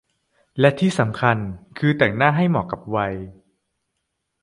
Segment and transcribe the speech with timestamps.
[0.59, 1.37] แต่ที่สำคัญ
[1.77, 3.13] คือแต่งหน้าให้เหมาะกับวัย